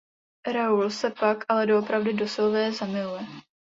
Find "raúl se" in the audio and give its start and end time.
0.53-1.09